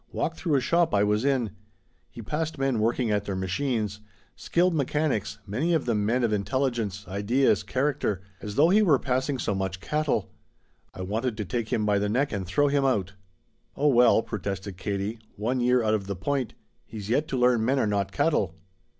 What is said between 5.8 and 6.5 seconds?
them men of